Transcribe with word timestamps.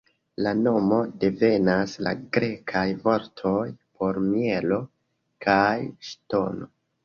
La 0.45 0.51
nomo 0.61 1.01
devenas 1.23 1.93
la 2.07 2.15
grekaj 2.39 2.85
vortoj 3.05 3.55
por 3.77 4.21
mielo 4.33 4.83
kaj 5.49 5.71
ŝtono. 6.13 6.73